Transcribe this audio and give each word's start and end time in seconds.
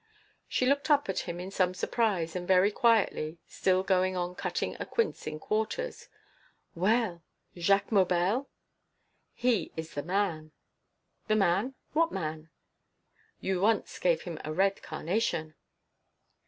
She 0.47 0.65
looked 0.65 0.89
up 0.89 1.09
at 1.09 1.19
him 1.29 1.39
in 1.39 1.51
some 1.51 1.75
surprise, 1.75 2.35
and 2.35 2.47
very 2.47 2.71
quietly, 2.71 3.37
still 3.47 3.83
going 3.83 4.17
on 4.17 4.33
cutting 4.33 4.75
a 4.79 4.85
quince 4.87 5.27
in 5.27 5.37
quarters: 5.39 6.07
"Well!... 6.73 7.21
Jacques 7.55 7.91
Maubel...?" 7.91 8.47
"He 9.35 9.71
is 9.77 9.93
the 9.93 10.01
man." 10.01 10.53
"The 11.27 11.35
man! 11.35 11.75
what 11.93 12.11
man?" 12.11 12.49
"You 13.41 13.61
once 13.61 13.99
gave 13.99 14.23
him 14.23 14.39
a 14.43 14.51
red 14.51 14.81
carnation." 14.81 15.53